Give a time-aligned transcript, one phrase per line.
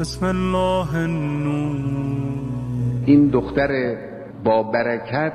[0.00, 1.76] بسم الله النور.
[3.06, 3.96] این دختر
[4.44, 5.32] با برکت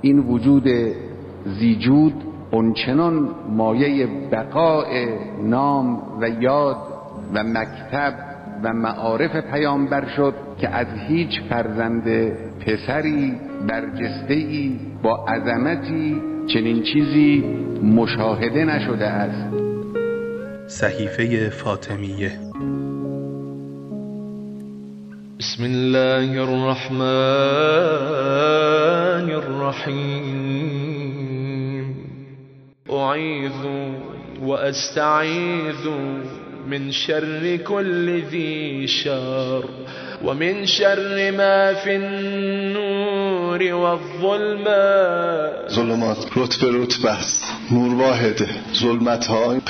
[0.00, 0.68] این وجود
[1.60, 2.12] زیجود
[2.50, 5.08] اونچنان مایه بقای
[5.42, 6.76] نام و یاد
[7.34, 8.14] و مکتب
[8.62, 13.34] و معارف پیامبر شد که از هیچ فرزند پسری
[13.68, 17.44] برجسته ای با عظمتی چنین چیزی
[17.82, 19.54] مشاهده نشده است.
[20.66, 22.47] صحیفه فاطمیه.
[25.38, 26.98] بسم الله الرحمن
[29.30, 30.74] الرحيم.
[32.90, 33.52] أعيذ
[34.42, 35.88] وأستعيذ
[36.68, 39.64] من شر كل ذي شر
[40.24, 45.72] ومن شر ما في النور والظلمات.
[45.72, 47.18] ظلمات رتبه رتبه
[47.72, 48.48] نور واحدة.
[48.74, 49.60] ظلمت ها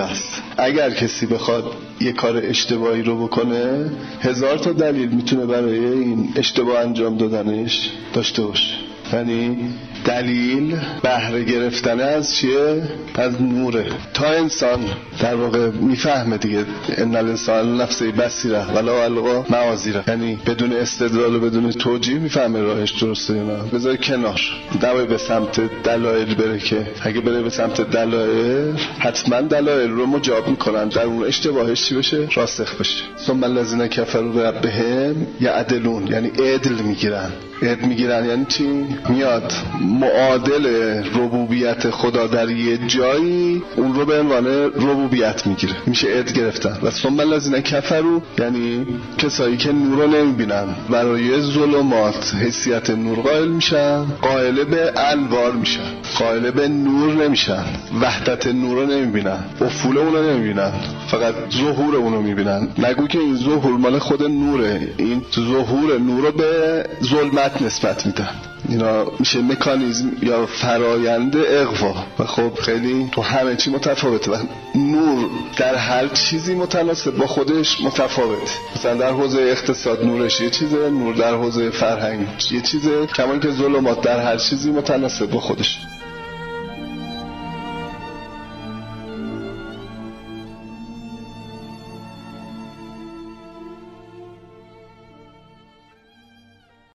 [0.00, 0.31] است.
[0.56, 1.64] اگر کسی بخواد
[2.00, 8.42] یه کار اشتباهی رو بکنه هزار تا دلیل می‌تونه برای این اشتباه انجام دادنش داشته
[8.42, 8.74] باشه.
[9.12, 9.56] یعنی
[10.04, 12.82] دلیل بهره گرفتن از چیه؟
[13.14, 13.86] از نوره.
[14.14, 14.80] تا انسان
[15.20, 16.64] در واقع می‌فهمه دیگه.
[16.96, 20.04] ان الانسان نفسه بسیره ولا القا معاذیره.
[20.08, 23.58] یعنی بدون استدلال و بدون توجیه می‌فهمه راهش درسته یا نه.
[23.72, 24.40] بذار کنار.
[24.82, 30.48] نباید به سمت دلایل بره که اگه بره به سمت دلایل حتما دلایل رو مجاب
[30.48, 30.88] می‌کنن.
[30.88, 36.06] در اون اشتباهش چی بشه راسخ بشه ثم الذين كفروا بربهم یعدلون.
[36.06, 37.30] یعنی عدل می‌گیرن.
[37.62, 38.64] عدل می‌گیرن یعنی چی؟
[39.08, 39.52] میاد.
[39.80, 40.66] معادل
[41.04, 45.74] ربوبیت خدا در یه جایی اون رو به عنوان ربوبیت می‌گیره.
[45.86, 46.78] میشه عد گرفتن.
[46.82, 48.86] و ثم الذین کفروا یعنی
[49.18, 50.64] کسایی که نور رو نمی‌بینن.
[50.90, 55.80] برای ظلمات حیثیت نور قائل میشن قائل به انوار میشن.
[56.18, 57.64] قائل به نور نمیشن.
[58.02, 59.38] وحدت نور رو نمی‌بینن.
[59.60, 60.72] افول اون رو نمی‌بینن.
[61.08, 62.68] فقط ظهور اون رو می‌بینن.
[62.78, 64.88] نگو که این ظهور مال خود نوره.
[64.96, 68.28] این ظهور نور رو به ظلمت نسبت میدن.
[68.72, 71.94] اینا میشه مکانیزم یا فرایند اقوا.
[72.18, 74.30] و خب خیلی تو همه چی متفاوته.
[74.30, 74.36] و
[74.74, 78.58] نور در هر چیزی متناسب با خودش متفاوت.
[78.76, 83.06] مثلا در حوزه اقتصاد نورش یه چیزه نور در حوزه فرهنگ یه چیزه.
[83.06, 85.78] کمان که ظلمات در هر چیزی متناسب با خودش.